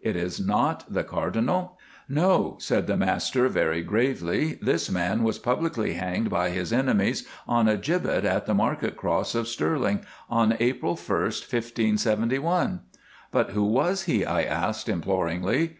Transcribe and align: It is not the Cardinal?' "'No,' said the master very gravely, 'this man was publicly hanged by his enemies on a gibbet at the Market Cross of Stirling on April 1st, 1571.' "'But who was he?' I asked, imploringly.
It 0.00 0.16
is 0.16 0.40
not 0.40 0.90
the 0.90 1.04
Cardinal?' 1.04 1.76
"'No,' 2.08 2.56
said 2.58 2.86
the 2.86 2.96
master 2.96 3.46
very 3.50 3.82
gravely, 3.82 4.54
'this 4.62 4.90
man 4.90 5.22
was 5.22 5.38
publicly 5.38 5.92
hanged 5.92 6.30
by 6.30 6.48
his 6.48 6.72
enemies 6.72 7.28
on 7.46 7.68
a 7.68 7.76
gibbet 7.76 8.24
at 8.24 8.46
the 8.46 8.54
Market 8.54 8.96
Cross 8.96 9.34
of 9.34 9.46
Stirling 9.46 10.00
on 10.30 10.56
April 10.60 10.96
1st, 10.96 11.42
1571.' 11.52 12.80
"'But 13.30 13.50
who 13.50 13.64
was 13.64 14.04
he?' 14.04 14.24
I 14.24 14.44
asked, 14.44 14.88
imploringly. 14.88 15.76